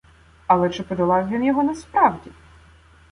[0.47, 2.31] Але чи подолав він його насправді?